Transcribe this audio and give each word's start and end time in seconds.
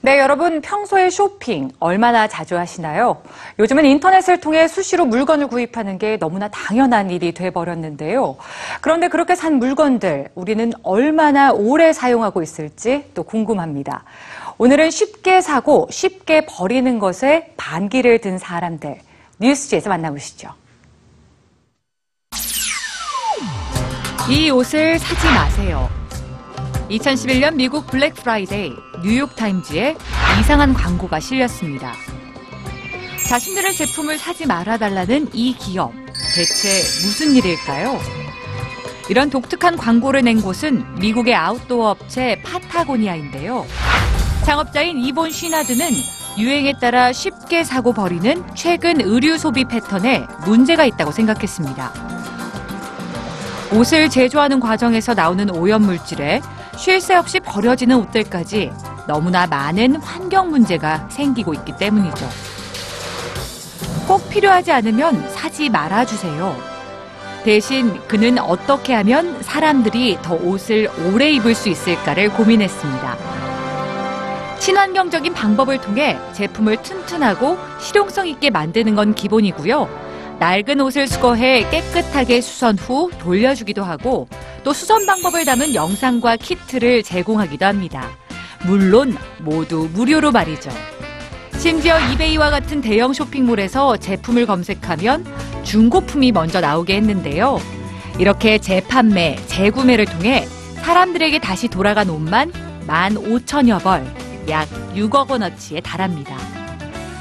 네, 0.00 0.20
여러분 0.20 0.60
평소에 0.60 1.10
쇼핑 1.10 1.72
얼마나 1.80 2.28
자주 2.28 2.56
하시나요? 2.56 3.20
요즘은 3.58 3.84
인터넷을 3.84 4.40
통해 4.40 4.68
수시로 4.68 5.04
물건을 5.04 5.48
구입하는 5.48 5.98
게 5.98 6.18
너무나 6.18 6.46
당연한 6.48 7.10
일이 7.10 7.34
돼버렸는데요. 7.34 8.36
그런데 8.80 9.08
그렇게 9.08 9.34
산 9.34 9.54
물건들 9.54 10.28
우리는 10.36 10.72
얼마나 10.84 11.50
오래 11.50 11.92
사용하고 11.92 12.42
있을지 12.42 13.06
또 13.14 13.24
궁금합니다. 13.24 14.04
오늘은 14.58 14.90
쉽게 14.90 15.40
사고 15.40 15.88
쉽게 15.90 16.46
버리는 16.46 16.98
것에 17.00 17.52
반기를 17.56 18.20
든 18.20 18.38
사람들 18.38 19.00
뉴스지에서 19.40 19.90
만나보시죠. 19.90 20.50
이 24.30 24.50
옷을 24.50 24.98
사지 25.00 25.26
마세요. 25.26 25.88
2011년 26.90 27.54
미국 27.54 27.86
블랙 27.86 28.14
프라이데이 28.14 28.72
뉴욕타임즈에 29.02 29.96
이상한 30.40 30.72
광고가 30.74 31.20
실렸습니다. 31.20 31.92
자신들의 33.28 33.74
제품을 33.74 34.18
사지 34.18 34.46
말아달라는 34.46 35.28
이 35.34 35.54
기업. 35.54 35.92
대체 36.34 36.68
무슨 37.04 37.34
일일까요? 37.34 38.00
이런 39.10 39.30
독특한 39.30 39.76
광고를 39.76 40.22
낸 40.22 40.40
곳은 40.40 40.98
미국의 40.98 41.34
아웃도어 41.34 41.90
업체 41.90 42.40
파타고니아인데요. 42.42 43.66
창업자인 44.44 44.98
이본 44.98 45.30
쉬나드는 45.30 45.90
유행에 46.38 46.74
따라 46.80 47.12
쉽게 47.12 47.64
사고 47.64 47.92
버리는 47.92 48.44
최근 48.54 49.00
의류 49.00 49.36
소비 49.36 49.64
패턴에 49.64 50.26
문제가 50.46 50.84
있다고 50.84 51.10
생각했습니다. 51.10 51.92
옷을 53.72 54.08
제조하는 54.08 54.60
과정에서 54.60 55.14
나오는 55.14 55.50
오염 55.50 55.82
물질에 55.82 56.40
쉴 56.78 57.00
새 57.00 57.16
없이 57.16 57.40
버려지는 57.40 57.96
옷들까지 57.96 58.70
너무나 59.08 59.48
많은 59.48 59.96
환경 59.96 60.48
문제가 60.50 61.08
생기고 61.10 61.52
있기 61.54 61.76
때문이죠. 61.76 62.28
꼭 64.06 64.28
필요하지 64.30 64.70
않으면 64.70 65.28
사지 65.30 65.68
말아주세요. 65.68 66.56
대신 67.42 68.00
그는 68.06 68.38
어떻게 68.38 68.94
하면 68.94 69.42
사람들이 69.42 70.18
더 70.22 70.34
옷을 70.34 70.88
오래 71.04 71.30
입을 71.32 71.56
수 71.56 71.68
있을까를 71.68 72.30
고민했습니다. 72.30 73.16
친환경적인 74.60 75.34
방법을 75.34 75.80
통해 75.80 76.16
제품을 76.32 76.82
튼튼하고 76.82 77.58
실용성 77.80 78.28
있게 78.28 78.50
만드는 78.50 78.94
건 78.94 79.14
기본이고요. 79.14 80.07
낡은 80.38 80.80
옷을 80.80 81.08
수거해 81.08 81.68
깨끗하게 81.70 82.40
수선 82.40 82.78
후 82.78 83.10
돌려주기도 83.18 83.82
하고 83.82 84.28
또 84.62 84.72
수선 84.72 85.04
방법을 85.04 85.44
담은 85.44 85.74
영상과 85.74 86.36
키트를 86.36 87.02
제공하기도 87.02 87.66
합니다. 87.66 88.08
물론 88.64 89.16
모두 89.40 89.88
무료로 89.92 90.30
말이죠. 90.30 90.70
심지어 91.56 91.98
이베이와 91.98 92.50
같은 92.50 92.80
대형 92.80 93.12
쇼핑몰에서 93.12 93.96
제품을 93.96 94.46
검색하면 94.46 95.26
중고품이 95.64 96.30
먼저 96.30 96.60
나오게 96.60 96.94
했는데요. 96.96 97.58
이렇게 98.18 98.58
재판매, 98.58 99.36
재구매를 99.46 100.04
통해 100.06 100.46
사람들에게 100.82 101.40
다시 101.40 101.68
돌아간 101.68 102.08
옷만 102.10 102.52
15,000여 102.86 103.82
벌, 103.82 104.06
약 104.48 104.68
6억 104.94 105.30
원어치에 105.30 105.80
달합니다. 105.80 106.57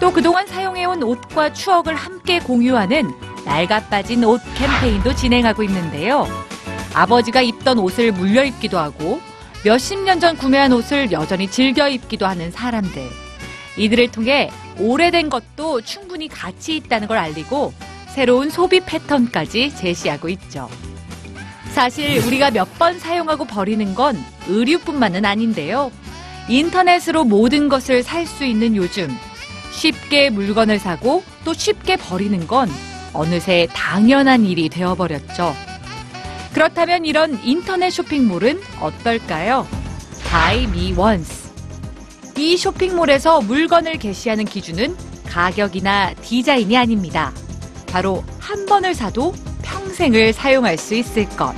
또 0.00 0.12
그동안 0.12 0.46
사용해온 0.46 1.02
옷과 1.02 1.52
추억을 1.52 1.94
함께 1.94 2.38
공유하는 2.38 3.10
낡아 3.44 3.80
빠진 3.88 4.24
옷 4.24 4.40
캠페인도 4.54 5.14
진행하고 5.14 5.62
있는데요. 5.64 6.26
아버지가 6.94 7.42
입던 7.42 7.78
옷을 7.78 8.12
물려 8.12 8.44
입기도 8.44 8.78
하고 8.78 9.20
몇십 9.64 10.00
년 10.04 10.20
전 10.20 10.36
구매한 10.36 10.72
옷을 10.72 11.10
여전히 11.10 11.50
즐겨 11.50 11.88
입기도 11.88 12.26
하는 12.26 12.50
사람들. 12.52 13.02
이들을 13.76 14.10
통해 14.12 14.50
오래된 14.78 15.30
것도 15.30 15.80
충분히 15.82 16.28
가치 16.28 16.76
있다는 16.76 17.08
걸 17.08 17.18
알리고 17.18 17.72
새로운 18.08 18.50
소비 18.50 18.80
패턴까지 18.80 19.74
제시하고 19.76 20.28
있죠. 20.30 20.68
사실 21.72 22.18
우리가 22.26 22.50
몇 22.52 22.68
번 22.78 22.98
사용하고 22.98 23.44
버리는 23.44 23.94
건 23.94 24.16
의류뿐만은 24.46 25.24
아닌데요. 25.24 25.90
인터넷으로 26.48 27.24
모든 27.24 27.68
것을 27.68 28.02
살 28.04 28.26
수 28.26 28.44
있는 28.44 28.76
요즘 28.76 29.16
쉽게 29.72 30.30
물건을 30.30 30.78
사고 30.78 31.22
또 31.44 31.52
쉽게 31.52 31.96
버리는 31.96 32.46
건 32.46 32.70
어느새 33.12 33.68
당연한 33.72 34.44
일이 34.44 34.68
되어버렸죠. 34.68 35.54
그렇다면 36.52 37.04
이런 37.04 37.38
인터넷 37.44 37.90
쇼핑몰은 37.90 38.60
어떨까요? 38.80 39.66
Buy 40.28 40.64
Me 40.64 40.94
Once. 40.94 41.50
이 42.36 42.56
쇼핑몰에서 42.56 43.40
물건을 43.40 43.98
게시하는 43.98 44.44
기준은 44.44 44.96
가격이나 45.26 46.14
디자인이 46.14 46.76
아닙니다. 46.76 47.32
바로 47.90 48.24
한 48.38 48.66
번을 48.66 48.94
사도 48.94 49.34
평생을 49.62 50.32
사용할 50.32 50.78
수 50.78 50.94
있을 50.94 51.28
것. 51.30 51.54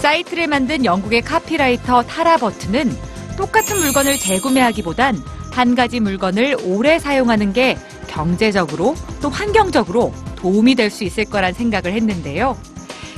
사이트를 0.00 0.46
만든 0.46 0.84
영국의 0.84 1.22
카피라이터 1.22 2.02
타라 2.04 2.36
버튼은 2.36 2.96
똑같은 3.36 3.78
물건을 3.78 4.18
재구매하기보단 4.18 5.35
한 5.56 5.74
가지 5.74 6.00
물건을 6.00 6.56
오래 6.64 6.98
사용하는 6.98 7.54
게 7.54 7.78
경제적으로 8.08 8.94
또 9.22 9.30
환경적으로 9.30 10.12
도움이 10.36 10.74
될 10.74 10.90
수 10.90 11.02
있을 11.04 11.24
거란 11.24 11.54
생각을 11.54 11.92
했는데요. 11.94 12.58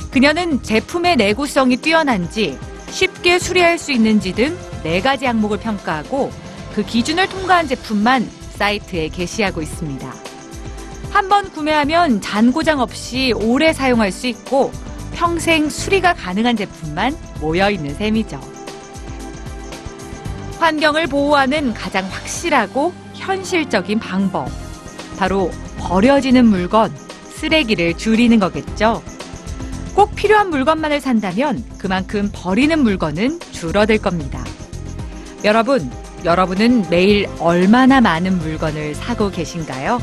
그녀는 0.09 0.63
제품의 0.63 1.17
내구성이 1.17 1.75
뛰어난지 1.77 2.57
쉽게 2.89 3.39
수리할 3.39 3.77
수 3.77 3.91
있는지 3.91 4.33
등 4.33 4.57
네 4.83 5.01
가지 5.01 5.25
항목을 5.25 5.59
평가하고 5.59 6.31
그 6.73 6.85
기준을 6.85 7.27
통과한 7.27 7.67
제품만 7.67 8.29
사이트에 8.55 9.09
게시하고 9.09 9.61
있습니다. 9.61 10.13
한번 11.11 11.51
구매하면 11.51 12.21
잔고장 12.21 12.79
없이 12.79 13.33
오래 13.35 13.73
사용할 13.73 14.13
수 14.13 14.27
있고 14.27 14.71
평생 15.13 15.69
수리가 15.69 16.13
가능한 16.13 16.55
제품만 16.55 17.17
모여 17.41 17.69
있는 17.69 17.93
셈이죠. 17.95 18.39
환경을 20.59 21.07
보호하는 21.07 21.73
가장 21.73 22.05
확실하고 22.05 22.93
현실적인 23.13 23.99
방법. 23.99 24.49
바로 25.17 25.51
버려지는 25.77 26.45
물건, 26.45 26.93
쓰레기를 27.35 27.97
줄이는 27.97 28.39
거겠죠. 28.39 29.01
꼭 29.95 30.13
필요한 30.15 30.49
물건만을 30.49 30.99
산다면 31.01 31.63
그만큼 31.77 32.29
버리는 32.33 32.77
물건은 32.77 33.39
줄어들 33.51 33.97
겁니다. 33.97 34.43
여러분, 35.43 35.89
여러분은 36.25 36.89
매일 36.89 37.27
얼마나 37.39 38.01
많은 38.01 38.37
물건을 38.39 38.95
사고 38.95 39.29
계신가요? 39.31 40.01